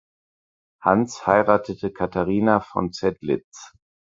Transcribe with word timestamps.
Hans 0.81 1.27
heiratete 1.27 1.93
Katharina 1.93 2.59
von 2.59 2.91
Zedlitz. 2.91 3.71